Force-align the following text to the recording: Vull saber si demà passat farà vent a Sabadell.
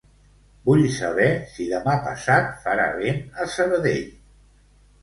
Vull 0.69 0.81
saber 0.95 1.27
si 1.57 1.67
demà 1.75 1.99
passat 2.09 2.51
farà 2.65 2.89
vent 2.99 3.23
a 3.45 3.49
Sabadell. 3.59 4.07